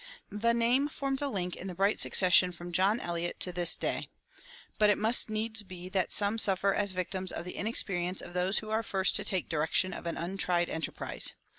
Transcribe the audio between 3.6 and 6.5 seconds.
day. But it must needs be that some